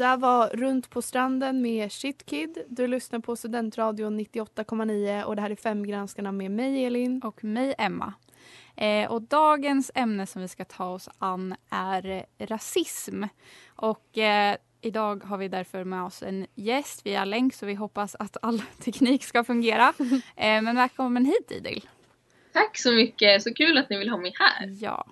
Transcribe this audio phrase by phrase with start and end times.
[0.00, 2.58] där var Runt på stranden med Shit Kid.
[2.68, 7.22] Du lyssnar på Studentradion 98,9 och det här är Femgranskarna med mig Elin.
[7.24, 8.14] och mig Emma.
[8.76, 13.24] Eh, och dagens ämne som vi ska ta oss an är rasism.
[13.68, 18.14] Och eh, idag har vi därför med oss en gäst via länk så vi hoppas
[18.18, 19.92] att all teknik ska fungera.
[20.36, 21.88] Eh, men välkommen hit Idil.
[22.52, 24.76] Tack så mycket, så kul att ni vill ha mig här.
[24.80, 25.06] Ja.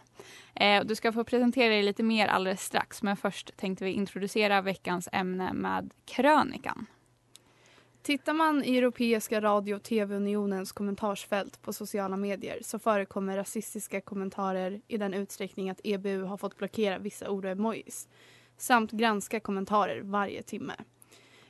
[0.60, 4.60] Eh, du ska få presentera dig lite mer alldeles strax men först tänkte vi introducera
[4.60, 6.86] veckans ämne med krönikan.
[8.02, 14.80] Tittar man i Europeiska radio och tv-unionens kommentarsfält på sociala medier så förekommer rasistiska kommentarer
[14.88, 18.08] i den utsträckning att EBU har fått blockera vissa ord och emojis
[18.56, 20.74] samt granska kommentarer varje timme.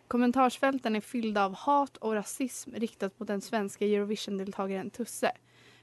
[0.09, 5.33] Kommentarsfälten är fyllda av hat och rasism riktat mot den svenska Eurovision-deltagaren Tusse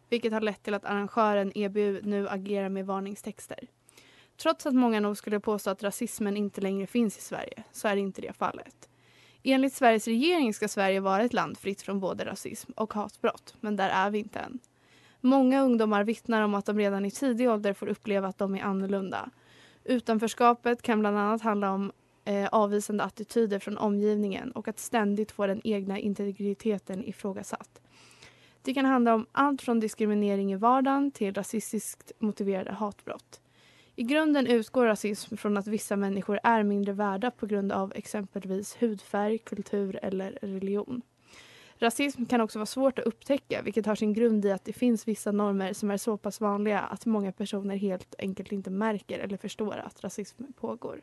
[0.09, 3.67] vilket har lett till att arrangören EBU nu agerar med varningstexter.
[4.38, 7.96] Trots att många nog skulle påstå att rasismen inte längre finns i Sverige så är
[7.96, 8.90] inte det fallet.
[9.44, 13.75] Enligt Sveriges regering ska Sverige vara ett land fritt från både rasism och hatbrott, men
[13.75, 14.59] där är vi inte än.
[15.22, 18.63] Många ungdomar vittnar om att de redan i tidig ålder får uppleva att de är
[18.63, 19.29] annorlunda.
[19.84, 21.91] Utanförskapet kan bland annat handla om
[22.25, 27.81] eh, avvisande attityder från omgivningen och att ständigt få den egna integriteten ifrågasatt.
[28.66, 33.42] Det kan handla om allt från diskriminering i vardagen till rasistiskt motiverade hatbrott.
[33.96, 38.76] I grunden utgår rasism från att vissa människor är mindre värda på grund av exempelvis
[38.80, 41.02] hudfärg, kultur eller religion.
[41.78, 45.08] Rasism kan också vara svårt att upptäcka vilket har sin grund i att det finns
[45.08, 49.38] vissa normer som är så pass vanliga att många personer helt enkelt inte märker eller
[49.38, 51.02] förstår att rasism pågår.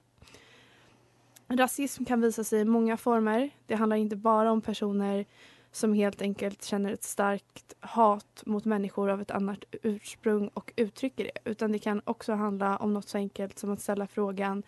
[1.49, 3.51] Rasism kan visa sig i många former.
[3.67, 5.27] Det handlar inte bara om personer
[5.73, 11.25] som helt enkelt känner ett starkt hat mot människor av ett annat ursprung och uttrycker
[11.25, 11.51] det.
[11.51, 14.63] Utan det kan också handla om något så enkelt som att ställa frågan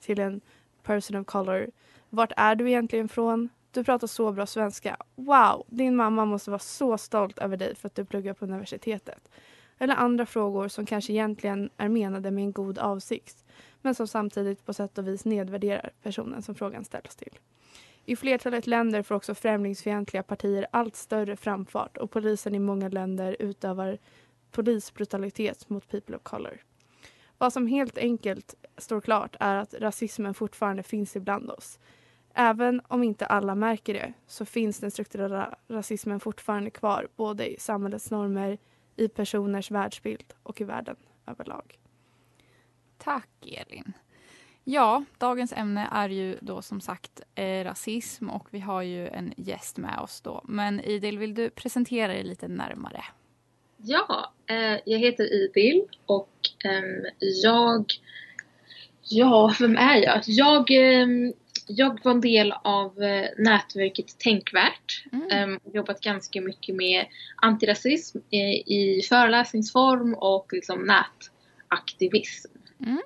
[0.00, 0.40] till en
[0.82, 1.70] person of color.
[2.10, 3.48] Vart är du egentligen från?
[3.72, 4.96] Du pratar så bra svenska.
[5.14, 9.28] Wow, din mamma måste vara så stolt över dig för att du pluggar på universitetet.
[9.78, 13.44] Eller andra frågor som kanske egentligen är menade med en god avsikt
[13.82, 17.38] men som samtidigt på sätt och vis nedvärderar personen som frågan ställs till.
[18.10, 23.36] I flertalet länder får också främlingsfientliga partier allt större framfart och polisen i många länder
[23.38, 23.98] utövar
[24.50, 26.62] polisbrutalitet mot people of color.
[27.38, 31.78] Vad som helt enkelt står klart är att rasismen fortfarande finns ibland oss.
[32.34, 37.58] Även om inte alla märker det så finns den strukturella rasismen fortfarande kvar både i
[37.58, 38.58] samhällets normer,
[38.96, 41.78] i personers världsbild och i världen överlag.
[42.98, 43.92] Tack Elin.
[44.64, 49.34] Ja, dagens ämne är ju då som sagt eh, rasism och vi har ju en
[49.36, 50.44] gäst med oss då.
[50.48, 53.04] Men Idil, vill du presentera dig lite närmare?
[53.76, 56.30] Ja, eh, jag heter Idil och
[56.64, 57.06] ehm,
[57.42, 57.84] jag...
[59.02, 60.22] Ja, vem är jag?
[60.26, 61.32] Jag, ehm,
[61.66, 65.04] jag var en del av eh, nätverket Tänkvärt.
[65.12, 65.30] Mm.
[65.30, 67.06] Ehm, jobbat ganska mycket med
[67.36, 72.52] antirasism eh, i föreläsningsform och liksom nätaktivism.
[72.80, 73.02] Mm.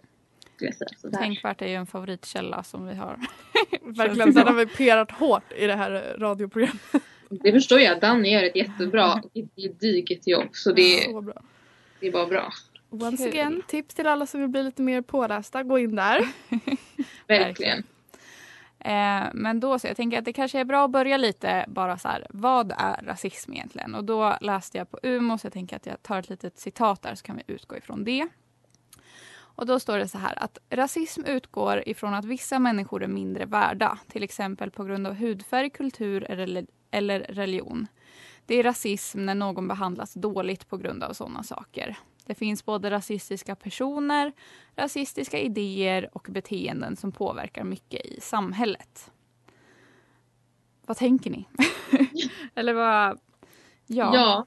[0.55, 0.89] Skulle jag säga.
[0.97, 1.19] Sådär.
[1.19, 3.19] Tänkvärt är ju en favoritkälla som vi har.
[3.83, 6.81] Verkligen, den har vi perat hårt i det här radioprogrammet.
[7.29, 8.01] Det förstår jag.
[8.01, 10.49] Danny gör ett jättebra, ett gediget jobb.
[10.53, 11.43] Så det, Så bra.
[12.01, 12.53] det var bra.
[12.91, 15.63] Once again, tips till alla som vill bli lite mer pålästa.
[15.63, 16.29] Gå in där.
[17.29, 17.83] Verkligen.
[18.79, 21.99] Eh, men då så, jag tänker att det kanske är bra att börja lite bara
[21.99, 23.95] så här, vad är rasism egentligen?
[23.95, 27.03] Och då läste jag på UMO så jag tänker att jag tar ett litet citat
[27.03, 28.29] där så kan vi utgå ifrån det.
[29.57, 33.45] Och då står det så här att rasism utgår ifrån att vissa människor är mindre
[33.45, 37.87] värda, till exempel på grund av hudfärg, kultur eller, eller religion.
[38.47, 41.97] det är rasism när någon behandlas dåligt på grund av sådana saker.
[42.27, 44.33] Det finns både rasistiska personer,
[44.77, 49.11] rasistiska idéer och beteenden som påverkar mycket i samhället.
[50.87, 51.49] Vad tänker ni?
[52.55, 53.19] Eller vad...
[53.87, 54.15] Ja.
[54.15, 54.47] Ja,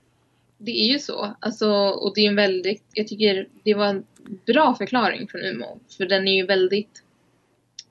[0.58, 1.36] det är ju så.
[1.40, 4.06] Alltså, och det är en väldigt, jag tycker det var en
[4.46, 5.80] bra förklaring från Umo.
[5.98, 7.04] För den är ju väldigt,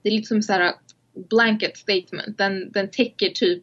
[0.02, 0.74] det är lite som så här
[1.14, 2.38] blanket statement.
[2.38, 3.62] Den, den täcker typ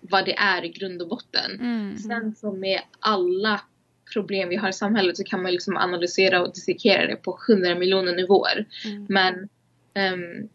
[0.00, 1.60] vad det är i grund och botten.
[1.60, 1.96] Mm.
[1.96, 3.60] Sen som med alla
[4.12, 7.74] problem vi har i samhället så kan man liksom analysera och dissekera det på hundra
[7.74, 8.66] miljoner nivåer.
[8.84, 9.06] Mm.
[9.08, 9.48] Men
[9.94, 10.48] ehm,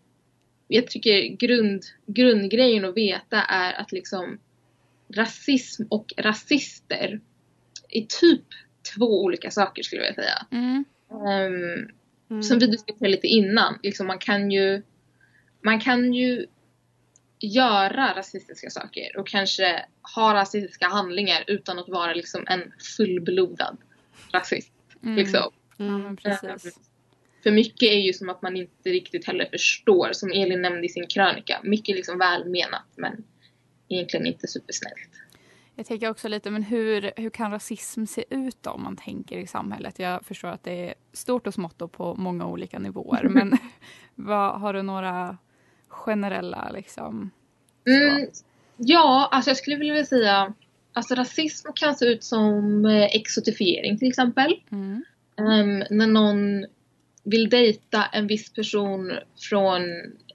[0.67, 4.39] jag tycker grund, grundgrejen att veta är att liksom
[5.15, 7.19] rasism och rasister
[7.97, 8.45] är typ
[8.95, 10.45] två olika saker skulle jag vilja säga.
[10.51, 10.85] Mm.
[11.27, 11.89] Ehm,
[12.29, 12.43] Mm.
[12.43, 14.81] som vi diskuterade lite innan, liksom man kan ju
[15.61, 16.45] man kan ju
[17.39, 19.85] göra rasistiska saker och kanske
[20.15, 23.77] ha rasistiska handlingar utan att vara liksom en fullblodad
[24.31, 24.73] rasist.
[25.03, 25.15] Mm.
[25.15, 25.51] Liksom.
[26.23, 26.79] Precis.
[27.43, 30.89] För mycket är ju som att man inte riktigt heller förstår, som Elin nämnde i
[30.89, 31.59] sin krönika.
[31.63, 33.23] Mycket liksom välmenat men
[33.89, 35.09] egentligen inte supersnällt.
[35.75, 39.37] Jag tänker också lite, men hur, hur kan rasism se ut då, om man tänker
[39.37, 39.99] i samhället?
[39.99, 43.57] Jag förstår att det är stort och smått och på många olika nivåer, men
[44.15, 45.37] vad, har du några
[45.87, 47.31] generella liksom?
[47.87, 48.27] Mm,
[48.77, 50.53] ja, alltså jag skulle vilja säga
[50.93, 54.55] Alltså rasism kan se ut som eh, exotifiering till exempel.
[54.71, 55.03] Mm.
[55.37, 56.65] Ehm, när någon
[57.23, 59.11] vill dejta en viss person
[59.49, 59.81] från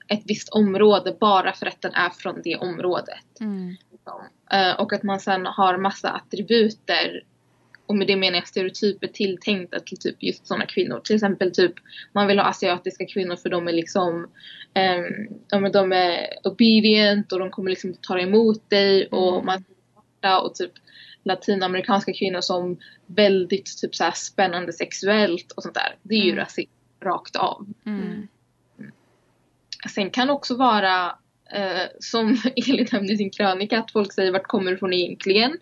[0.07, 3.39] ett visst område bara för att den är från det området.
[3.41, 3.75] Mm.
[4.13, 4.75] Liksom.
[4.85, 7.23] Och att man sen har massa attributer
[7.85, 10.99] och med det menar jag stereotyper tilltänkta till typ just sådana kvinnor.
[11.03, 11.73] Till exempel typ
[12.13, 14.27] man vill ha asiatiska kvinnor för de är liksom
[15.55, 19.45] um, de är obedient och de kommer liksom ta emot dig och Mm.
[19.45, 19.63] man
[20.43, 20.71] och typ
[21.23, 25.95] latinamerikanska kvinnor som väldigt typ så här spännande sexuellt och sånt där.
[26.01, 26.39] Det är ju Mm.
[26.43, 26.71] rasism
[27.03, 27.67] rakt av.
[27.85, 28.27] Mm.
[29.89, 31.15] Sen kan det också vara
[31.51, 35.57] eh, som Elin nämnde i sin krönika att folk säger vart kommer du ifrån egentligen?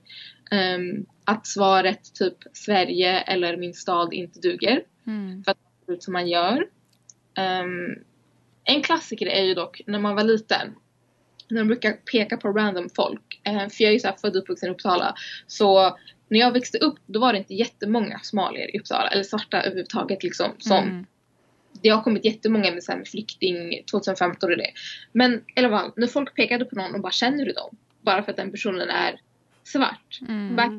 [0.51, 5.43] Ehm, att svaret typ Sverige eller min stad inte duger Mm.
[5.43, 6.67] för att det ser ut som man gör.
[7.37, 7.95] Ehm,
[8.63, 10.75] en klassiker är ju dock när man var liten
[11.49, 13.41] när de brukar peka på random folk.
[13.43, 15.15] Eh, för jag är ju så här född och uppvuxen i Uppsala.
[15.47, 15.97] Så
[16.29, 20.23] när jag växte upp då var det inte jättemånga somalier i Uppsala eller svarta överhuvudtaget
[20.23, 21.05] liksom som Mm.
[21.83, 24.71] Det har kommit jättemånga med, så här, med flykting 2015 och det.
[25.11, 27.77] Men i alla fall, när folk pekade på någon och bara känner du dem?
[28.01, 29.19] Bara för att den personen är
[29.63, 30.19] svart.
[30.27, 30.55] Mm.
[30.55, 30.71] Back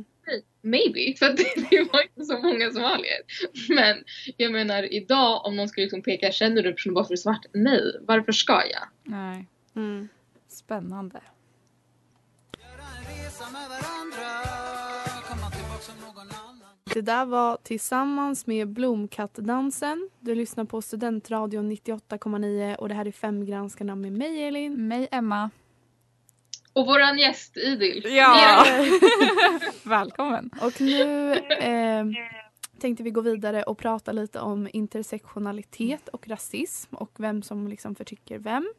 [0.62, 1.36] maybe, för att
[1.70, 3.20] det var inte så många somalier.
[3.68, 4.04] Men
[4.36, 7.08] jag menar idag om någon skulle liksom peka känner du en person bara för att
[7.08, 7.46] du är svart?
[7.52, 8.88] Nej, varför ska jag?
[9.04, 9.46] Nej.
[9.76, 10.08] Mm.
[10.48, 11.20] Spännande.
[16.98, 20.10] Det där var Tillsammans med Blomkattdansen.
[20.20, 24.88] Du lyssnar på Studentradion 98,9 och det här är Femgranskarna med mig Elin.
[24.88, 25.50] Mig, Emma.
[26.72, 28.04] Och våran gäst Idil.
[28.08, 28.64] Ja.
[29.82, 30.50] Välkommen.
[30.62, 32.04] Och nu eh,
[32.80, 37.94] tänkte vi gå vidare och prata lite om intersektionalitet och rasism och vem som liksom
[37.94, 38.72] förtrycker vem.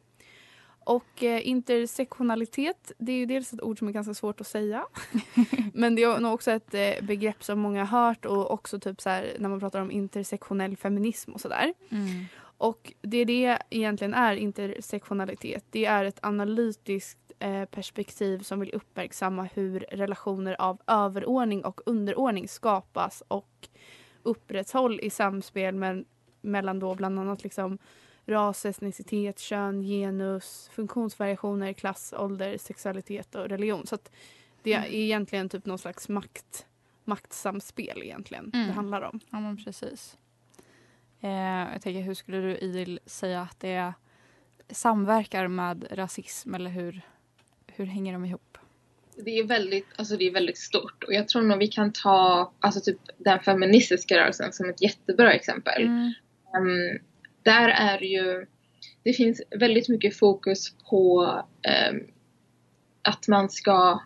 [0.90, 4.86] Och eh, intersektionalitet, det är ju dels ett ord som är ganska svårt att säga.
[5.74, 9.02] Men det är nog också ett eh, begrepp som många har hört och också typ
[9.02, 11.74] så här, när man pratar om intersektionell feminism och sådär.
[11.90, 12.26] Mm.
[12.40, 15.66] Och det det egentligen är intersektionalitet.
[15.70, 22.48] Det är ett analytiskt eh, perspektiv som vill uppmärksamma hur relationer av överordning och underordning
[22.48, 23.70] skapas och
[24.24, 26.06] upprätthåll i samspel med,
[26.42, 27.78] mellan då bland annat liksom
[28.30, 33.88] ras, etnicitet, kön, genus, funktionsvariationer, klass, ålder, sexualitet och religion.
[33.88, 34.12] Så att
[34.64, 36.66] det är egentligen typ någon slags makt,
[37.04, 38.68] maktsamspel egentligen Mm.
[38.68, 39.20] det handlar om.
[39.30, 40.18] Ja, men precis.
[41.22, 41.30] Eh,
[41.74, 43.94] jag tänker, hur skulle du Idil säga att det
[44.70, 47.02] samverkar med rasism eller hur,
[47.68, 48.58] hur hänger de ihop?
[49.26, 52.52] Det är väldigt, alltså det är väldigt stort och jag tror nog vi kan ta
[52.60, 55.84] alltså typ den feministiska rörelsen som ett jättebra exempel.
[55.84, 56.14] Mm.
[56.56, 57.00] Ehm,
[57.44, 58.46] där är ju,
[59.04, 61.34] det finns väldigt mycket fokus på
[61.68, 62.00] ehm,
[63.02, 64.02] att man ska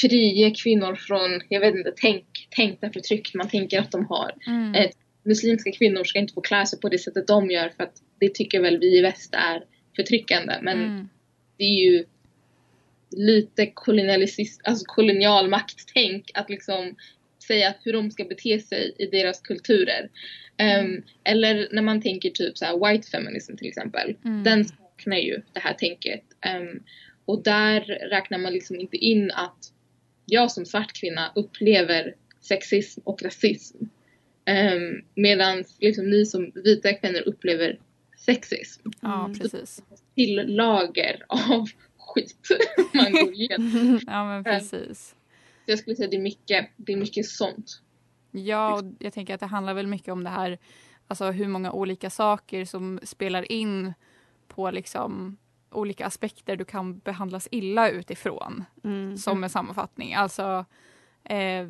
[0.00, 4.32] frige kvinnor från, jag vet inte, tänk, tänkta förtryck man tänker att de har.
[4.46, 4.74] Mm.
[4.74, 4.90] Eh,
[5.22, 8.34] Muslimska kvinnor ska inte få klä sig på det sättet de gör för att det
[8.34, 9.64] tycker väl vi i väst är
[9.96, 10.58] förtryckande.
[10.62, 11.08] Men Mm.
[11.58, 12.04] det är ju
[13.10, 13.72] lite
[14.64, 16.96] alltså kolonial makttänk att liksom
[17.46, 20.10] säga hur de ska bete sig i deras kulturer.
[20.58, 24.16] Ehm, eller när man tänker typ så här white feminism till exempel.
[24.24, 24.42] Mm.
[24.44, 26.22] Den saknar ju det här tänket.
[26.40, 26.82] Ehm,
[27.24, 29.72] och där räknar man liksom inte in att
[30.26, 33.76] jag som svart kvinna upplever sexism och rasism.
[34.74, 37.78] Um, Medan liksom, ni som vita kvinnor upplever
[38.16, 38.88] sexism.
[39.02, 39.38] Ja, Mm.
[39.38, 39.82] precis.
[40.14, 41.66] Till lager av
[41.98, 42.36] skit
[42.94, 44.00] man går igenom.
[44.06, 45.14] Ja, men precis.
[45.66, 47.82] Så jag skulle säga det är mycket, det är mycket sånt.
[48.30, 50.58] Ja, och jag tänker att det handlar väl mycket om det här,
[51.08, 53.94] alltså hur många olika saker som spelar in
[54.48, 55.36] på liksom
[55.70, 58.64] olika aspekter du kan behandlas illa utifrån.
[58.84, 59.16] Mm.
[59.16, 60.14] som en sammanfattning.
[60.14, 60.64] Alltså,
[61.24, 61.68] eh,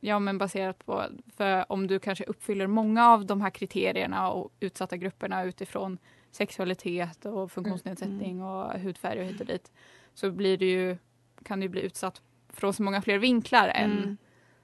[0.00, 1.04] ja men baserat på,
[1.36, 5.98] för om du kanske uppfyller många av de här kriterierna och utsatta grupperna utifrån
[6.30, 9.72] sexualitet och funktionsnedsättning och hudfärg och hit och dit
[10.14, 10.96] så blir du ju,
[11.44, 12.22] kan du bli utsatt
[12.56, 14.16] från så många fler vinklar än Mm.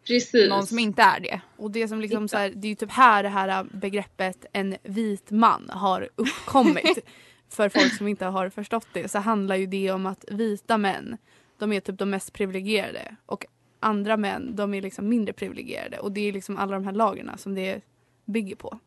[0.07, 0.49] Precis.
[0.49, 1.41] någon som inte är det.
[1.57, 4.77] Och det som liksom så här, det är ju typ här det här begreppet en
[4.83, 6.99] vit man har uppkommit.
[7.49, 11.17] för folk som inte har förstått det så handlar ju det om att vita män,
[11.59, 13.47] de är typ de mest privilegierade och
[13.81, 17.31] andra män, de är liksom mindre privilegierade och det är liksom alla de här lagren
[17.39, 17.81] som det
[18.25, 18.79] bygger på.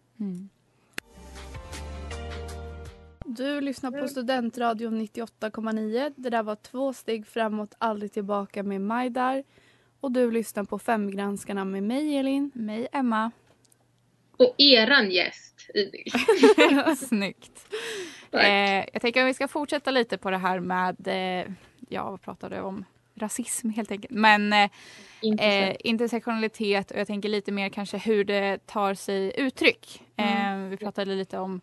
[3.27, 6.13] Du lyssnar på Studentradion 98,9.
[6.15, 9.43] Det där var två steg framåt, aldrig tillbaka med Majdar.
[9.99, 12.51] Och du lyssnar på Femgranskarna med mig Elin.
[12.53, 13.31] Mig, Emma.
[14.37, 16.11] Och eran gäst, Idil.
[16.97, 17.67] Snyggt.
[18.31, 21.51] Eh, jag tänker att vi ska fortsätta lite på det här med, eh,
[21.89, 22.85] ja vad pratade jag om?
[23.15, 24.11] Rasism helt enkelt.
[24.13, 24.69] Men eh,
[25.39, 30.03] eh, intersektionalitet och jag tänker lite mer kanske hur det tar sig uttryck.
[30.15, 31.61] Eh, vi pratade lite om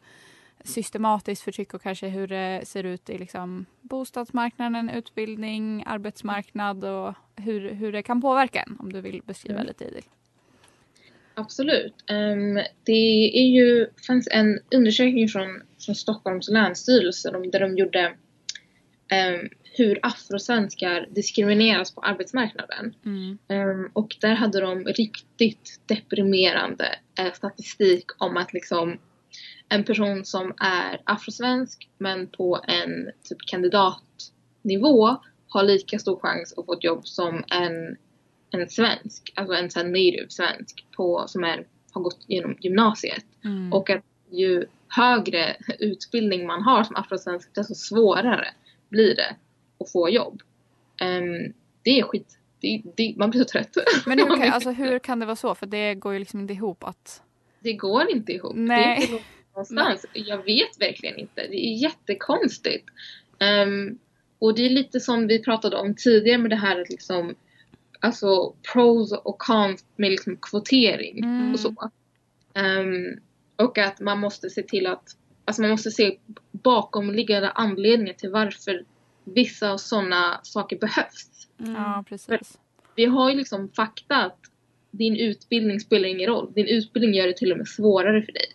[0.64, 7.70] systematiskt förtryck och kanske hur det ser ut i liksom bostadsmarknaden, utbildning, arbetsmarknad och hur,
[7.70, 9.66] hur det kan påverka en om du vill beskriva Mm.
[9.66, 10.04] lite Idil.
[11.34, 11.94] Absolut.
[12.10, 12.54] Ehm,
[12.84, 18.14] det är ju, fanns en undersökning från, från Stockholms länsstyrelse där de gjorde
[19.08, 22.94] ehm, hur afrosvenskar diskrimineras på arbetsmarknaden.
[23.48, 28.98] Ehm, och där hade de riktigt deprimerande eh, statistik om att liksom
[29.68, 35.16] en person som är afrosvensk men på en typ kandidatnivå
[35.48, 37.96] har lika stor chans att få ett jobb som en,
[38.50, 43.24] en svensk, alltså en sån native svensk på, som är, har gått genom gymnasiet.
[43.44, 43.72] Mm.
[43.72, 48.48] Och att ju högre utbildning man har som afrosvensk desto svårare
[48.88, 49.36] blir det
[49.80, 50.42] att få jobb.
[51.00, 52.38] Ehm, det är skit.
[52.60, 53.76] Det, det, man blir så trött.
[54.06, 55.54] Men hur kan, alltså, hur kan det vara så?
[55.54, 57.22] För det går ju liksom inte ihop att...
[57.62, 58.54] Det går inte ihop.
[58.54, 58.98] Det Nej.
[58.98, 60.06] är inte någonstans.
[60.12, 61.46] Jag vet verkligen inte.
[61.46, 62.88] Det är jättekonstigt.
[63.38, 63.98] Ehm,
[64.38, 67.34] och det är lite som vi pratade om tidigare med det här att liksom
[68.04, 71.52] Alltså pros och cons med liksom kvotering Mm.
[71.52, 71.90] och så.
[72.54, 73.20] Ehm,
[73.56, 76.18] och att man måste se till att Alltså man måste se
[76.52, 78.84] bakomliggande anledningar till varför
[79.24, 81.48] vissa sådana saker behövs.
[81.56, 82.58] Ja, precis.
[82.96, 84.38] Vi har ju liksom fakta att
[84.92, 86.52] din utbildning spelar ingen roll.
[86.52, 88.46] Din utbildning gör det till och med svårare för dig.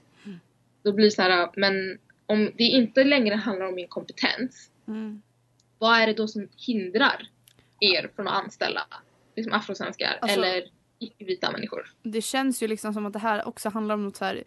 [0.84, 5.22] Då blir det så här, men om det inte längre handlar om min kompetens, Mm.
[5.78, 7.28] vad är det då som hindrar
[7.80, 8.82] er från att anställa
[9.36, 10.64] liksom afrosvenskar Alltså- eller
[11.00, 11.94] icke-vita människor?
[12.04, 14.44] Det känns ju liksom som att det här också handlar om något så här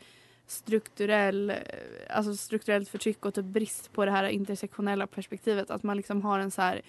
[0.46, 1.52] strukturell,
[2.10, 5.70] alltså strukturellt förtryck och typ brist på det här intersektionella perspektivet.
[5.70, 6.80] Att man liksom har en så här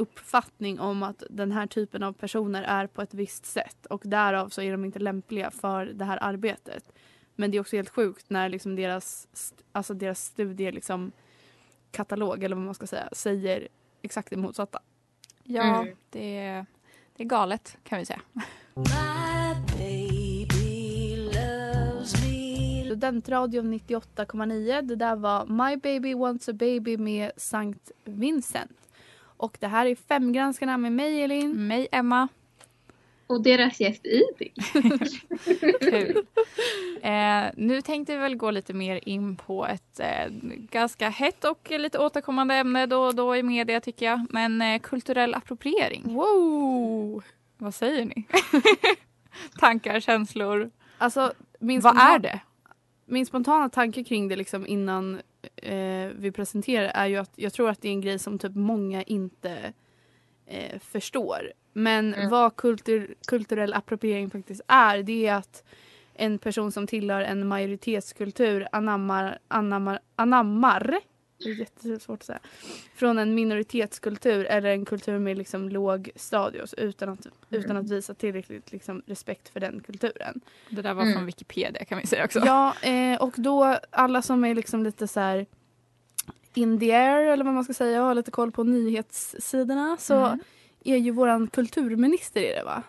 [0.00, 4.48] uppfattning om att den här typen av personer är på ett visst sätt och därav
[4.48, 6.92] så är de inte lämpliga för det här arbetet.
[7.36, 9.28] Men det är också helt sjukt när liksom deras,
[9.72, 11.12] alltså deras studie liksom
[11.90, 13.68] katalog eller vad man ska säga säger
[14.02, 14.78] exakt det motsatta.
[15.44, 15.96] Ja, Mm.
[16.10, 16.66] det, är,
[17.16, 18.20] det är galet kan vi säga.
[22.84, 24.82] Studentradion 98,9.
[24.82, 28.79] Det där var My Baby Wants a Baby med Sankt Vincent.
[29.40, 31.66] Och det här är Femgranskarna med mig Elin.
[31.66, 32.28] Mig, Emma.
[33.26, 34.52] Och deras gäst Idil.
[35.80, 36.26] Kul.
[37.02, 40.28] eh, nu tänkte vi väl gå lite mer in på ett eh,
[40.70, 44.26] ganska hett och lite återkommande ämne då och då i media tycker jag.
[44.30, 46.14] Men eh, kulturell appropriering.
[46.14, 47.24] Wow!
[47.58, 48.24] Vad säger ni?
[49.58, 50.70] Tankar, känslor.
[50.98, 52.40] Alltså, min Vad är det?
[53.04, 55.20] Min spontana tanke kring det liksom innan
[55.56, 58.54] eh, vi presenterar är ju att jag tror att det är en grej som typ
[58.54, 59.72] många inte
[60.46, 61.52] eh, förstår.
[61.72, 62.30] Men Mm.
[62.30, 65.64] vad kultur, kulturell appropriering faktiskt är det är att
[66.14, 71.00] en person som tillhör en majoritetskultur anammar, anammar, anammar
[71.44, 72.38] det är jättesvårt att säga.
[72.94, 78.14] Från en minoritetskultur eller en kultur med liksom låg status utan att, utan att visa
[78.14, 80.40] tillräckligt liksom respekt för den kulturen.
[80.68, 81.14] Det där var Mm.
[81.14, 82.38] från Wikipedia kan vi säga också.
[82.46, 85.46] Ja, eh, och då alla som är liksom lite så här
[86.54, 90.14] in the air eller vad man ska säga och har lite koll på nyhetssidorna så
[90.26, 90.38] Mm.
[90.84, 92.82] är ju våran kulturminister i det va?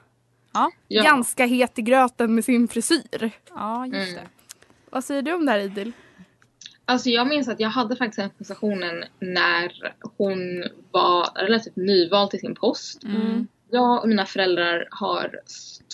[0.87, 1.03] Ja.
[1.03, 3.31] Ganska het i gröten med sin frisyr.
[3.49, 4.13] Ja, just Mm.
[4.23, 4.29] det.
[4.89, 5.91] Vad säger du om det här Idil?
[6.91, 12.39] Alltså jag minns att jag hade faktiskt den konversationen när hon var relativt nyvald till
[12.39, 13.03] sin post.
[13.03, 13.47] Mm.
[13.69, 15.39] Jag och mina föräldrar har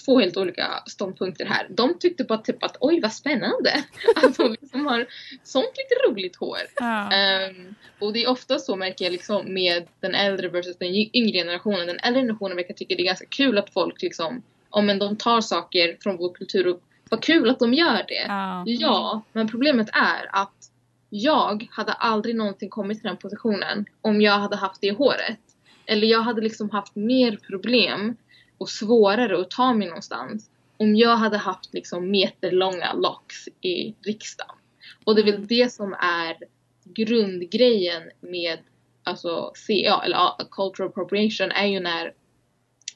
[0.06, 1.68] två helt olika ståndpunkter här.
[1.70, 3.84] De tyckte bara typ att oj vad spännande
[4.16, 5.08] att hon liksom har
[5.44, 6.58] sånt lite roligt hår.
[6.76, 7.12] Ja.
[7.12, 11.38] Ehm, och det är ofta så märker jag liksom med den äldre versus den yngre
[11.38, 11.88] generationen.
[11.88, 15.16] Den äldre generationen verkar tycka det är ganska kul att folk liksom, om men de
[15.16, 18.26] tar saker från vår kultur och vad kul att de gör det.
[18.28, 18.64] Ja.
[18.66, 20.72] Ja, men problemet är att
[21.10, 25.40] jag hade aldrig någonsin kommit till den positionen om jag hade haft det håret.
[25.86, 28.18] Eller jag hade liksom haft mer problem
[28.58, 34.56] och svårare att ta mig någonstans om jag hade haft liksom meterlånga locks i riksdagen.
[35.04, 36.38] Och det är väl det som är
[36.84, 38.60] grundgrejen med
[39.04, 42.14] alltså CA, eller ja, cultural appropriation, är ju när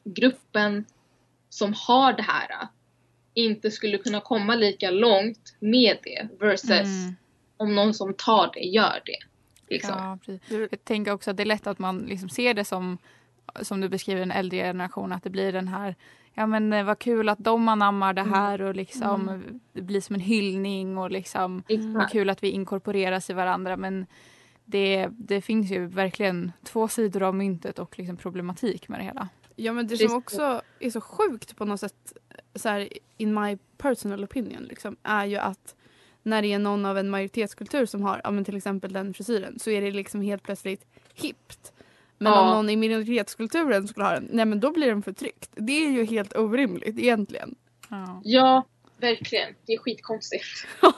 [0.04, 0.86] gruppen
[1.50, 2.68] som har det här
[3.34, 7.16] inte skulle kunna komma lika långt med det versus Mm
[7.62, 9.18] om någon som tar det gör det.
[9.68, 9.96] Liksom.
[9.98, 10.70] Ja, precis.
[10.72, 12.98] Jag tänker också att det är lätt att man liksom ser det som,
[13.62, 15.96] som du beskriver, en äldre generation, att det blir den här
[16.34, 20.16] Ja men eh, vad kul att de anammar det här och liksom det blir som
[20.16, 21.64] en hyllning och liksom
[21.96, 24.06] vad kul att vi inkorporeras i varandra men
[24.66, 29.30] det, det finns ju verkligen två sidor av myntet och liksom problematik med det hela.
[29.56, 32.14] Ja men det som också är så sjukt på något sätt,
[32.56, 35.76] så här, in my personal opinion, liksom, är ju att
[36.24, 39.60] när det är någon av en majoritetskultur som har ja, men till exempel den frisyren
[39.60, 41.74] så är det liksom helt plötsligt hippt.
[42.18, 42.40] Men Ja.
[42.42, 45.50] om någon i minoritetskulturen skulle ha den, nej men då blir den förtryckt.
[45.56, 47.56] Det är ju helt orimligt egentligen.
[47.90, 48.22] Ja.
[48.24, 48.64] Ja,
[49.00, 49.54] verkligen.
[49.66, 50.46] Det är skitkonstigt.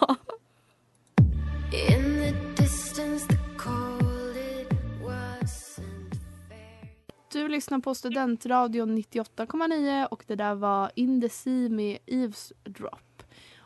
[1.90, 4.70] In the distance, the cold it
[5.02, 6.16] wasn't
[6.50, 6.90] fair.
[7.32, 13.13] Du lyssnar på Studentradion 98,9 och det där var In the Sea med Eavesdrop.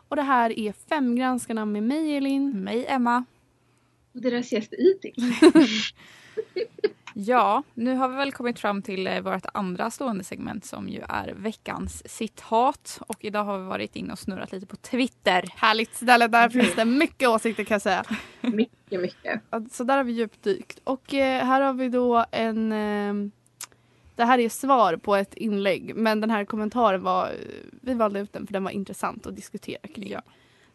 [0.08, 2.63] Och det här är Femgranskarna med mig Elin.
[2.63, 3.26] Mig Emma.
[4.13, 5.34] Och deras gäst Idil.
[7.20, 11.02] Ja, nu har vi väl kommit fram till eh, vårt andra stående segment som ju
[11.10, 13.00] är veckans citat.
[13.08, 15.46] Och idag har vi varit inne och snurrat lite på Twitter.
[15.56, 18.04] Härligt ställe, där finns det mycket åsikter kan jag säga.
[18.41, 19.41] Mycket, mycket.
[19.72, 20.80] Så där har vi djupdykt.
[20.84, 23.32] Och eh, här har vi då en...
[24.17, 27.32] Det här är svar på ett inlägg men den här kommentaren var...
[27.82, 30.10] Vi valde ut den för den var intressant att diskutera kring.
[30.10, 30.21] Ja.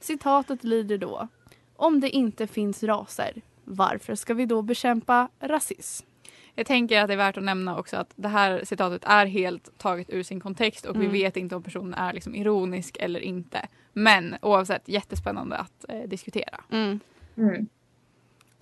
[0.01, 1.29] Citatet lyder då.
[1.77, 6.07] Om det inte finns raser, varför ska vi då bekämpa rasism?
[6.55, 9.79] Jag tänker att det är värt att nämna också att det här citatet är helt
[9.79, 11.11] taget ur sin kontext och Mm.
[11.11, 13.69] vi vet inte om personen är liksom ironisk eller inte.
[13.93, 16.61] Men oavsett jättespännande att eh, diskutera.
[16.71, 17.01] Mm.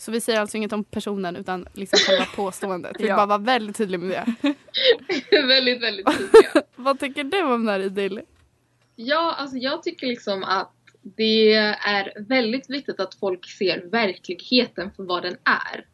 [0.01, 2.97] Så vi säger alltså inget om personen utan liksom själva påståendet.
[2.99, 3.17] Vi Ja.
[3.17, 4.55] bara vara väldigt tydliga med det.
[5.47, 6.63] väldigt, väldigt tydliga.
[6.77, 8.21] Vad tycker du om det här Idil?
[8.97, 11.53] Ja, alltså jag tycker liksom att det
[11.87, 15.85] är väldigt viktigt att folk ser verkligheten för vad den är.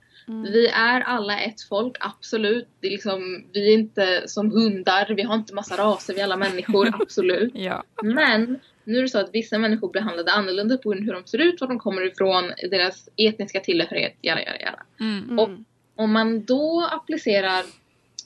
[0.45, 2.69] Vi är alla ett folk, absolut.
[2.81, 6.25] Det är liksom, vi är inte som hundar, vi har inte massa raser, vi är
[6.25, 7.53] alla människor, absolut.
[7.55, 7.83] Ja.
[8.03, 11.13] Men nu är det så att vissa människor blir behandlade annorlunda på grund av hur
[11.13, 14.83] de ser ut, var de kommer ifrån, deras etniska tillhörighet, jada, jada, jada.
[15.01, 15.39] Mm.
[15.39, 15.51] Och
[15.97, 17.65] om man då applicerar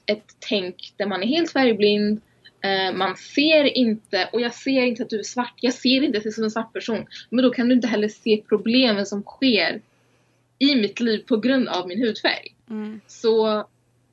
[0.06, 2.20] ett tänk där man är helt färgblind,
[2.64, 6.18] eh, man ser inte, och jag ser inte att du är svart, jag ser inte
[6.18, 7.06] att du är som en svart person.
[7.30, 9.80] Men då kan du inte heller se problemen som sker
[10.58, 12.54] i mitt liv på grund av min hudfärg.
[12.70, 13.00] Mm.
[13.06, 13.66] Så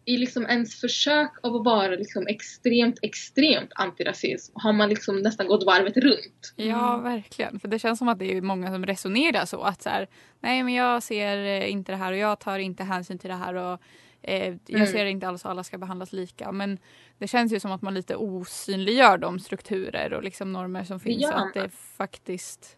[0.08, 5.48] i liksom ens försök av att vara liksom extremt, extremt antirasism har man liksom nästan
[5.48, 6.54] gått varvet runt.
[6.56, 7.60] Ja, verkligen.
[7.60, 9.62] För det känns som att det är många som resonerar så.
[9.62, 10.08] Att så här,
[10.40, 13.36] nej men jag ser eh, inte det här och jag tar inte hänsyn till det
[13.36, 13.82] här och
[14.22, 14.88] eh, jag Mm.
[14.88, 16.52] ser inte alls att alla ska behandlas lika.
[16.52, 16.80] Men
[17.18, 21.26] det känns ju som att man lite osynliggör de strukturer och liksom normer som finns.
[21.26, 22.78] och att det är faktiskt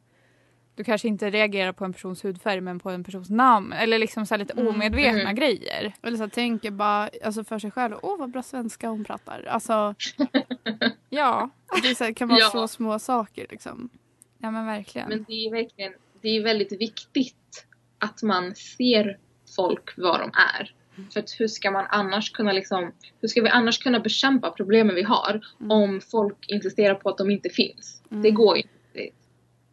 [0.80, 3.74] du kanske inte reagerar på en persons hudfärg men på en persons namn.
[3.74, 5.36] Eller liksom så här lite omedvetna Mm.
[5.36, 5.94] grejer.
[6.02, 7.96] Eller så tänker bara alltså för sig själv.
[8.02, 9.46] Åh vad bra svenska hon pratar.
[9.50, 9.96] Alltså
[11.10, 11.50] Ja,
[11.84, 12.50] det så här, kan vara Ja.
[12.50, 13.90] så små saker liksom.
[14.38, 15.10] ja men verkligen.
[15.10, 17.66] Men det är verkligen, det är väldigt viktigt
[18.00, 19.18] att man ser
[19.56, 20.74] folk vad de är.
[21.14, 24.96] För att hur ska man annars kunna liksom, hur ska vi annars kunna bekämpa problemen
[24.96, 28.02] vi har om folk insisterar på att de inte finns?
[28.10, 28.74] Det går ju inte.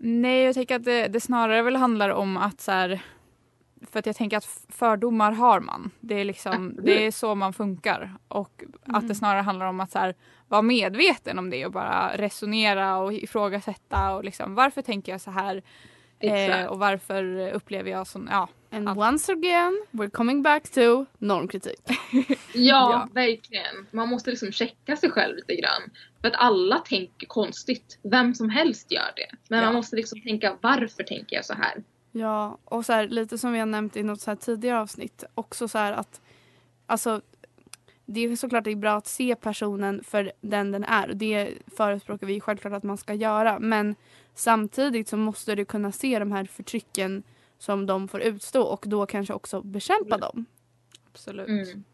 [0.08, 3.00] Nej, jag tänker att det, det snarare väl handlar om att så här,
[3.90, 5.90] för att jag tänker att fördomar har man.
[6.00, 8.14] Det är liksom, det är så man funkar.
[8.28, 10.14] Och att det snarare handlar om att så här,
[10.48, 15.30] vara medveten om det och bara resonera och ifrågasätta och liksom varför tänker jag så
[15.30, 15.62] här?
[16.18, 18.98] Eh, och varför upplever jag sån, ja, And Allt.
[18.98, 21.80] once again, we're coming back to normkritik.
[22.54, 23.08] Ja, Ja.
[23.12, 23.86] verkligen.
[23.90, 25.90] Man måste liksom checka sig själv lite grann.
[26.20, 27.98] För att alla tänker konstigt.
[28.02, 29.36] Vem som helst gör det.
[29.48, 29.64] Men Ja.
[29.64, 31.82] man måste liksom tänka varför tänker jag så här?
[32.12, 35.24] Ja, och så här, lite som vi har nämnt i något så här tidigare avsnitt.
[35.34, 36.20] Också så här att
[36.86, 37.20] alltså,
[38.06, 41.08] det är såklart det är bra att se personen för den den är.
[41.10, 43.58] Och det förespråkar vi självklart att man ska göra.
[43.58, 43.94] Men
[44.34, 47.22] samtidigt så måste du kunna se de här förtrycken
[47.58, 50.46] som de får utstå och då kanske också bekämpa dem.
[51.12, 51.48] Absolut.
[51.48, 51.84] Mm.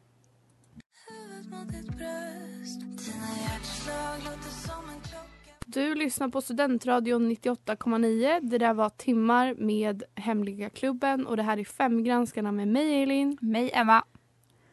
[5.67, 8.41] Du lyssnar på Studentradion 98,9.
[8.43, 13.39] Det där var timmar med Hemliga klubben och det här är Femgranskarna med mig Elin.
[13.41, 14.05] Mig Emma.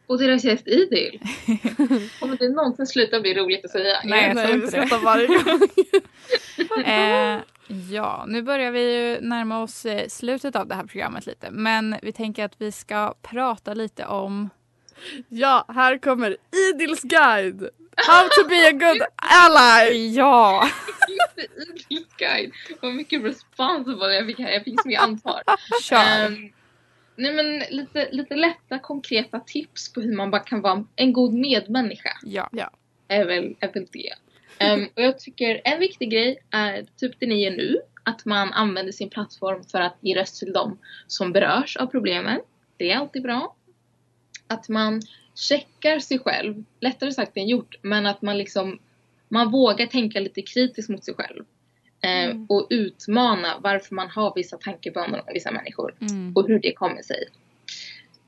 [0.06, 1.20] Och deras gäst Idil.
[2.20, 3.96] Kommer det någonsin sluta bli roligt att säga?
[4.04, 5.04] Nej, jag tror vi inte det.
[5.04, 5.68] varje gång.
[6.84, 7.40] Eh,
[7.90, 11.50] ja, nu börjar vi ju närma oss eh, slutet av det här programmet lite.
[11.50, 14.50] Men vi tänker att vi ska prata lite om...
[15.28, 16.36] Ja, här kommer
[16.70, 17.68] Idils guide.
[17.96, 20.08] How to be a good ally.
[20.14, 20.68] Ja!
[21.36, 22.52] Idils guide.
[22.80, 24.50] Vad mycket responsible jag fick här.
[24.50, 25.42] Jag fick så mycket ansvar.
[25.82, 26.26] Kör!
[26.26, 26.52] Ehm,
[27.16, 31.34] nej men lite, lite lätta konkreta tips på hur man bara kan vara en god
[31.34, 32.10] medmänniska.
[32.22, 32.48] Ja.
[33.08, 34.14] är väl, är väl det.
[34.60, 37.80] Ehm, och jag tycker en viktig grej är typ det ni gör nu.
[38.04, 42.40] Att man använder sin plattform för att ge röst till dem som berörs av problemen.
[42.76, 43.56] Det är alltid bra.
[44.46, 45.02] Att man
[45.34, 46.64] checkar sig själv.
[46.80, 47.76] Lättare sagt än gjort.
[47.82, 48.78] Men att man liksom
[49.28, 51.44] man vågar tänka lite kritiskt mot sig själv.
[52.02, 52.46] Ehm, Mm.
[52.48, 56.32] Och utmana varför man har vissa tankebanor med vissa människor Mm.
[56.36, 57.24] och hur det kommer sig.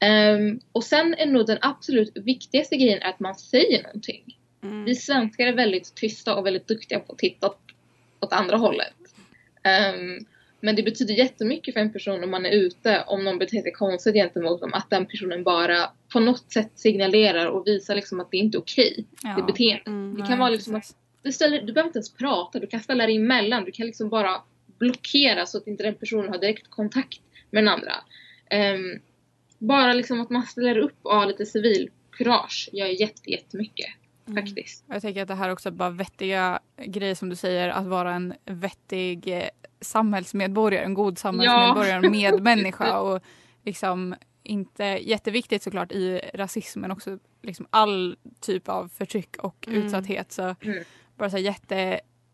[0.01, 4.39] Ehm, och sen är nog den absolut viktigaste grejen att man säger någonting.
[4.63, 4.85] Mm.
[4.85, 7.47] Vi svenskar är väldigt tysta och väldigt duktiga på att titta
[8.21, 8.95] åt, andra hållet.
[9.63, 10.19] Ehm,
[10.61, 13.73] men det betyder jättemycket för en person om man är ute, om någon beter sig
[13.73, 18.31] konstigt gentemot dem, att den personen bara på något sätt signalerar och visar liksom att
[18.31, 19.35] det inte är okej, Ja.
[19.37, 19.87] det beteendet.
[19.87, 20.21] Mm.
[20.21, 23.07] Det kan vara liksom att du, ställer, du behöver inte ens prata, du kan ställa
[23.07, 24.43] dig emellan, du kan liksom bara
[24.79, 27.21] blockera så att inte den personen har direkt kontakt
[27.51, 27.93] med den andra.
[28.51, 29.01] Ehm,
[29.59, 33.87] bara liksom att man ställer upp och har lite civil kurage gör jätte, jättemycket
[34.29, 34.47] Mm.
[34.47, 34.85] faktiskt.
[34.89, 37.69] Jag tänker att det här också är bara vettiga grejer som du säger.
[37.69, 39.49] Att vara en vettig eh,
[39.81, 40.85] samhällsmedborgare.
[40.85, 42.07] En god samhällsmedborgare.
[42.07, 42.99] En medmänniska.
[43.01, 43.23] Och
[43.65, 49.83] liksom inte jätteviktigt såklart i rasism men också liksom all typ av förtryck och Mm.
[49.83, 50.33] utsatthet.
[50.33, 50.85] Så Mm.
[51.17, 51.45] bara så här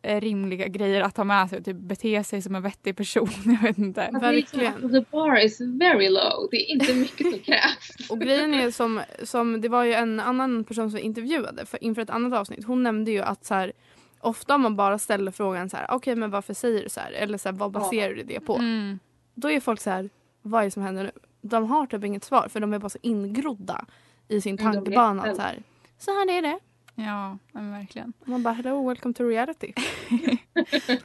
[0.03, 3.29] jätterimliga grejer att ta med sig och typ bete sig som en vettig person.
[3.45, 4.07] Jag vet inte.
[4.07, 4.85] Alltså, Verkligen.
[4.85, 6.49] att the bar is very low.
[6.51, 8.11] Det är inte mycket som krävs.
[8.11, 12.03] Och grejen är som, som, det var ju en annan person som intervjuade för, inför
[12.03, 12.65] ett annat avsnitt.
[12.65, 13.73] Hon nämnde ju att så här,
[14.21, 17.13] ofta om man bara ställer frågan så här, okej men varför säger du så här?
[17.13, 18.57] Eller så här, vad baserar du det på?
[18.57, 18.99] Mm.
[19.35, 20.11] Då är folk så här,
[20.43, 21.11] vad är det som händer nu?
[21.41, 23.85] De har typ inget svar för de är bara så ingrodda
[24.29, 25.35] i sin tankebana.
[25.35, 25.63] så, här,
[25.99, 26.59] så här är det.
[27.01, 28.13] Ja, men verkligen.
[28.25, 29.73] Man bara hello, welcome to reality.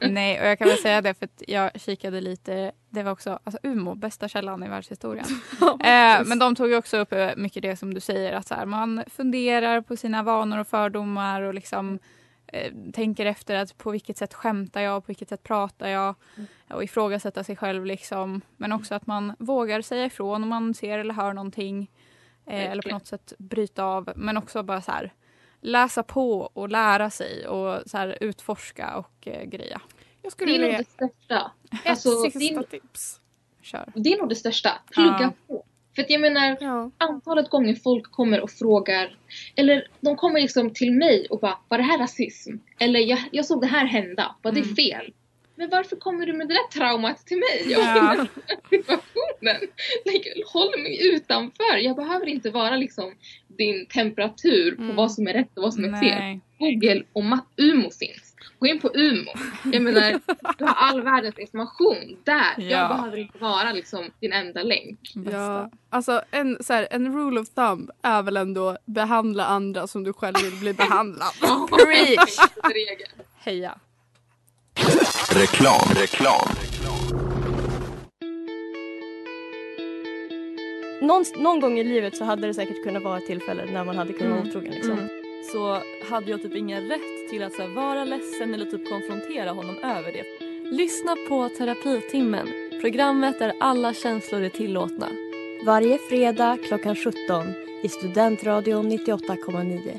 [0.00, 2.72] Nej, och jag kan väl säga det för att jag kikade lite.
[2.90, 5.26] Det var också alltså Umo, bästa källan i världshistorien.
[5.60, 8.66] eh, men de tog också upp eh, mycket det som du säger att så här,
[8.66, 11.98] man funderar på sina vanor och fördomar och liksom
[12.46, 16.14] eh, tänker efter att på vilket sätt skämtar jag, på vilket sätt pratar jag
[16.70, 18.40] och ifrågasätta sig själv liksom.
[18.56, 21.90] Men också att man vågar säga ifrån om man ser eller hör någonting
[22.46, 24.12] eh, eller på något sätt bryta av.
[24.16, 25.12] Men också bara så här
[25.64, 29.80] läsa på och lära sig och så här utforska och eh, greja.
[30.22, 31.52] Jag skulle Det är nog det största.
[31.72, 33.20] ett Alltså, sista det, är, tips.
[33.62, 33.92] Kör.
[33.94, 34.70] det är nog det största.
[34.92, 35.32] Plugga Ja.
[35.46, 35.64] på.
[35.94, 36.90] För att jag menar, Ja.
[36.98, 39.16] antalet gånger folk kommer och frågar,
[39.56, 42.52] eller de kommer liksom till mig och bara, var det här rasism?
[42.78, 44.74] Eller jag, jag såg det här hända, var det Mm.
[44.74, 45.12] fel?
[45.56, 47.72] Men varför kommer du med det där traumat till mig?
[47.72, 48.14] Jag Ja.
[48.18, 48.26] ja.
[48.70, 49.60] situationen.
[50.04, 51.76] Like, håll mig utanför.
[51.76, 53.14] Jag behöver inte vara liksom
[53.58, 54.96] din temperatur på Mm.
[54.96, 56.40] vad som är rätt och vad som är fel.
[56.58, 57.22] Google och
[57.56, 58.30] Umo finns.
[58.58, 59.30] Gå in på Umo.
[59.72, 60.20] Jag menar,
[60.58, 62.54] du har all världens information där.
[62.58, 62.62] Ja.
[62.64, 64.98] Jag behöver inte vara liksom din enda länk.
[65.14, 65.38] Bästa.
[65.38, 70.04] Ja, alltså en, så här, en rule of thumb är väl ändå behandla andra som
[70.04, 71.28] du själv vill bli behandlad.
[71.70, 72.36] Preach!
[73.38, 73.78] Heja.
[75.30, 75.88] Reklam.
[75.94, 76.48] Reklam.
[81.00, 83.96] någon, någon gång i livet så hade det säkert kunnat vara ett tillfälle när man
[83.96, 84.48] hade kunnat vara Mm.
[84.50, 84.72] otrogen.
[84.72, 84.92] Liksom.
[84.92, 85.08] Mm.
[85.52, 85.78] Så
[86.10, 89.76] hade jag typ ingen rätt till att så här, vara ledsen eller typ konfrontera honom
[89.78, 90.24] över det.
[90.76, 92.48] Lyssna på Terapitimmen,
[92.80, 95.08] programmet där alla känslor är tillåtna.
[95.66, 97.14] Varje fredag klockan 17
[97.82, 99.98] i Studentradion 98,9.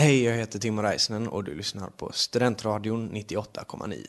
[0.00, 4.06] Hej, jag heter Timo Räisänen och du lyssnar på Studentradion 98,9.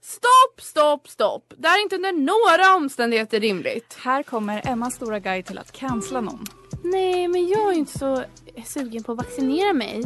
[0.00, 1.54] Stopp, stopp, stopp!
[1.56, 3.96] Det är inte under några omständigheter rimligt.
[3.98, 6.44] Här kommer Emmas stora guide till att cancella någon.
[6.84, 8.24] Nej, men jag är inte så
[8.64, 10.02] sugen på att vaccinera mig.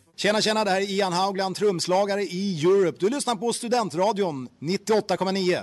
[0.15, 2.97] Tjena tjena, det här är Ian Haugland, trumslagare i Europe.
[2.99, 5.61] Du lyssnar på Studentradion 98,9.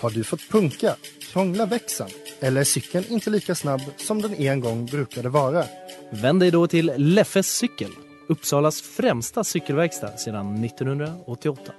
[0.00, 0.96] Har du fått punka,
[1.32, 5.64] krångla växeln eller är cykeln inte lika snabb som den en gång brukade vara?
[6.10, 7.90] Vänd dig då till Leffes cykel,
[8.28, 11.72] Uppsalas främsta cykelverkstad sedan 1988.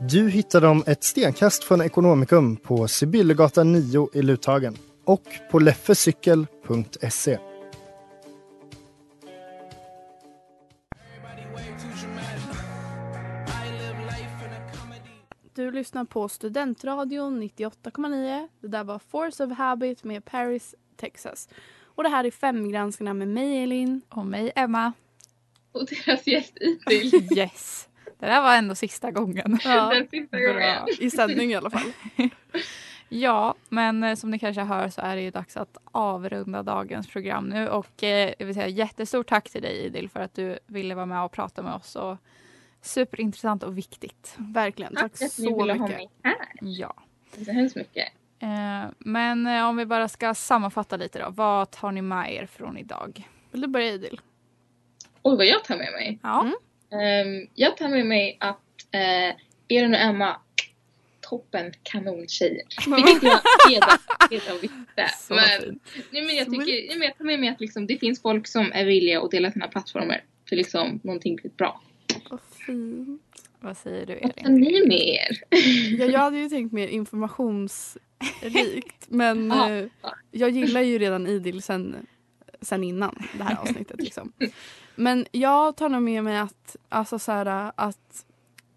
[0.00, 7.38] Du hittar dem ett stenkast från Ekonomikum på Sibyllegatan 9 i Luthagen och på leffecykel.se.
[15.78, 18.48] lyssnar på Studentradion 98,9.
[18.60, 21.48] Det där var Force of Habit med Paris, Texas.
[21.84, 24.00] Och det här är Femgranskarna med mig, Elin.
[24.08, 24.92] Och mig, Emma.
[25.72, 27.28] Och deras gäst Idil.
[27.38, 27.88] Yes.
[28.18, 29.58] Det där var ändå sista gången.
[29.64, 30.88] Ja, Den sista gången.
[30.98, 31.92] I sändning i alla fall.
[33.10, 37.06] Ja, men eh, som ni kanske hör så är det ju dags att avrunda dagens
[37.06, 37.68] program nu.
[37.68, 41.06] Och eh, jag vill säga jättestort tack till dig Idil för att du ville vara
[41.06, 41.96] med och prata med oss.
[41.96, 42.16] Och
[42.82, 44.34] superintressant och viktigt.
[44.38, 44.94] Verkligen.
[44.94, 45.96] Tack Tack, att ni så ville ha mycket.
[45.96, 46.36] mig här.
[46.60, 46.94] Ja.
[47.34, 48.08] Tack så hemskt mycket.
[48.38, 51.30] Eh, men eh, om vi bara ska sammanfatta lite då.
[51.30, 53.28] Vad tar ni med er från idag?
[53.50, 54.20] Vill du börja Idil?
[55.22, 56.18] Oj, vad jag tar med mig.
[56.22, 56.52] Ja.
[56.90, 58.56] Ehm, jag tar med mig att
[58.94, 59.36] uh,
[59.68, 60.36] Elin och Emma,
[61.20, 62.62] toppen kanontjejer.
[62.96, 63.98] Vilket jag redan,
[64.30, 65.08] redan visste.
[65.18, 67.98] Så Men, nej, men jag, tycker, nej, men jag tar med mig att liksom, det
[67.98, 71.80] finns folk som är villiga att dela sina plattformar för liksom, någonting bra.
[72.30, 73.22] Vad fint.
[73.60, 74.60] Vad säger du Vad tar Elin?
[74.60, 75.38] ni med er?
[75.98, 79.06] Ja, jag hade ju tänkt mer informationsrikt.
[79.08, 79.84] Men eh,
[80.30, 82.06] jag gillar ju redan Idil sen,
[82.60, 84.00] sen innan det här avsnittet.
[84.02, 84.32] Liksom.
[84.94, 88.24] Men jag tar nog med mig att, alltså så här, att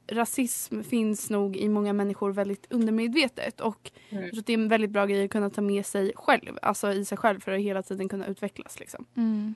[0.07, 3.61] rasism finns nog i många människor väldigt undermedvetet.
[3.61, 4.23] Och Mm.
[4.23, 6.57] jag tror att det är en väldigt bra grej att kunna ta med sig själv.
[6.61, 8.79] Alltså i sig själv för att hela tiden kunna utvecklas.
[8.79, 9.05] Liksom.
[9.17, 9.55] Mm.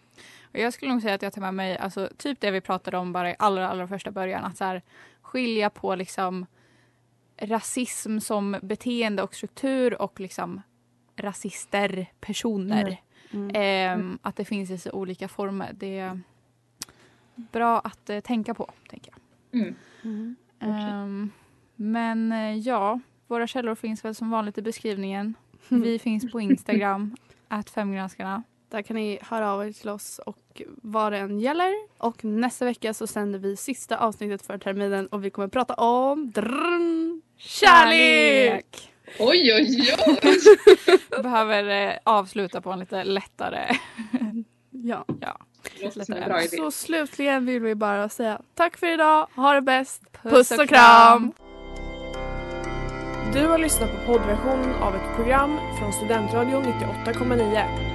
[0.58, 3.14] Jag skulle nog säga att jag tar med mig alltså, typ det vi pratade om
[3.14, 4.44] bara i allra, allra första början.
[4.46, 4.82] Att så här,
[5.22, 6.46] skilja på liksom
[7.38, 10.62] rasism som beteende och struktur och liksom
[11.16, 13.02] rasister, personer.
[13.32, 13.52] Mm.
[13.54, 15.74] Ehm, att det finns i så olika former.
[15.74, 16.20] Det är
[17.36, 19.62] bra att eh, tänka på, tänker jag.
[19.62, 19.76] Mm.
[20.04, 20.36] Mm.
[20.60, 21.32] Ehm,
[21.76, 25.34] men eh, ja, våra källor finns väl som vanligt i beskrivningen.
[25.70, 27.16] Vi finns på Instagram,
[27.48, 28.44] att femgranskarna.
[28.70, 30.38] Där kan ni höra av er till oss och
[30.68, 31.74] vad det än gäller.
[31.98, 36.32] Och nästa vecka så sänder vi sista avsnittet för terminen och vi kommer prata om
[36.32, 38.92] drrrn, kärlek!
[39.20, 40.22] Oj, oj, oj!
[41.24, 43.76] Behöver eh, avsluta på en lite lättare...
[44.84, 45.06] Ja.
[45.22, 45.38] ja.
[45.96, 46.48] Lättare.
[46.48, 50.60] Så slutligen vill vi bara säga tack för idag, ha det bäst, Puss puss och
[50.60, 51.34] och kram!
[53.34, 57.95] Du har lyssnat på poddversionen av ett program från Studentradion 98,9.